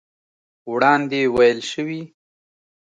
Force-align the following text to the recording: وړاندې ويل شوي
وړاندې 0.71 1.21
ويل 1.35 1.59
شوي 1.71 2.01